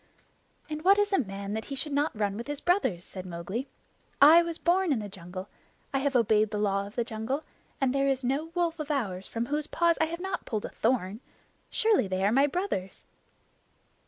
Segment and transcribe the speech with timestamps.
[0.67, 3.67] "And what is a man that he should not run with his brothers?" said Mowgli.
[4.19, 5.47] "I was born in the jungle.
[5.93, 7.43] I have obeyed the Law of the Jungle,
[7.79, 10.69] and there is no wolf of ours from whose paws I have not pulled a
[10.69, 11.19] thorn.
[11.69, 13.05] Surely they are my brothers!"